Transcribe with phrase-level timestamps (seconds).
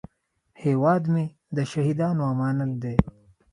[0.63, 1.25] هیواد مې
[1.55, 2.95] د شهیدانو امانت دی